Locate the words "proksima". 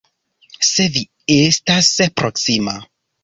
2.21-2.75